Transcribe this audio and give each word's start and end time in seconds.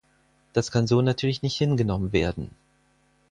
Das 0.53 0.71
kann 0.71 0.87
so 0.87 1.03
natürlich 1.03 1.43
nicht 1.43 1.55
hingenommen 1.57 2.11
werden. 2.11 2.49